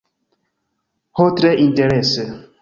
[1.19, 2.27] Ho, tre interese